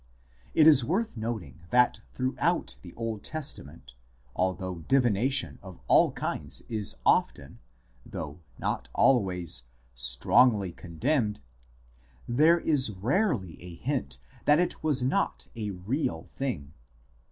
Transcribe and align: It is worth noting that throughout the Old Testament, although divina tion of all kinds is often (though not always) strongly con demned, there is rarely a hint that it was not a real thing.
It 0.55 0.65
is 0.65 0.83
worth 0.83 1.15
noting 1.15 1.59
that 1.69 1.99
throughout 2.15 2.75
the 2.81 2.91
Old 2.95 3.21
Testament, 3.23 3.93
although 4.35 4.79
divina 4.87 5.29
tion 5.29 5.59
of 5.61 5.79
all 5.87 6.11
kinds 6.11 6.63
is 6.67 6.95
often 7.05 7.59
(though 8.03 8.39
not 8.57 8.89
always) 8.95 9.65
strongly 9.93 10.71
con 10.71 10.97
demned, 10.97 11.39
there 12.27 12.59
is 12.59 12.89
rarely 12.89 13.61
a 13.61 13.75
hint 13.75 14.17
that 14.45 14.57
it 14.57 14.83
was 14.83 15.03
not 15.03 15.49
a 15.55 15.69
real 15.69 16.23
thing. 16.23 16.73